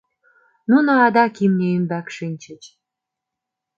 Нуно 0.69 0.91
адак 1.05 1.33
имне 1.43 1.67
ӱмбак 1.77 2.07
шинчыч. 2.15 2.63